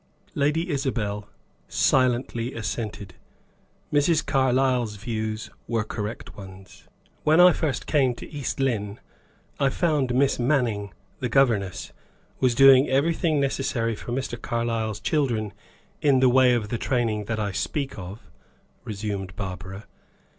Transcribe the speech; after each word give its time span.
Lady 0.33 0.71
Isabel 0.71 1.29
silently 1.67 2.55
assented. 2.55 3.13
Mrs. 3.93 4.25
Carlyle's 4.25 4.95
views 4.95 5.51
were 5.67 5.83
correct 5.83 6.35
ones. 6.35 6.87
"When 7.23 7.39
I 7.39 7.51
first 7.53 7.85
came 7.85 8.15
to 8.15 8.27
East 8.33 8.59
Lynne 8.59 8.99
I 9.59 9.69
found 9.69 10.15
Miss 10.15 10.39
Manning, 10.39 10.91
the 11.19 11.29
governess, 11.29 11.93
was 12.39 12.55
doing 12.55 12.89
everything 12.89 13.39
necessary 13.39 13.95
for 13.95 14.11
Mr. 14.11 14.41
Carlyle's 14.41 14.99
children 14.99 15.53
in 16.01 16.19
the 16.19 16.29
way 16.29 16.55
of 16.55 16.69
the 16.69 16.79
training 16.79 17.25
that 17.25 17.39
I 17.39 17.51
speak 17.51 17.99
of," 17.99 18.23
resumed 18.83 19.35
Barbara. 19.35 19.85